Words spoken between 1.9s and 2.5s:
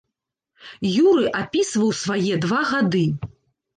свае